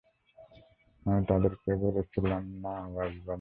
[1.05, 3.29] আমি তোদেরকে বলেছিলাম না, ও আসবে না?